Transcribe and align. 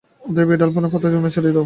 অতএব 0.21 0.49
এই 0.53 0.57
ডালপালা 0.61 0.87
ও 0.87 0.91
পাতা 0.93 1.07
গোনা 1.13 1.29
ছাড়িয়া 1.35 1.53
দাও। 1.53 1.59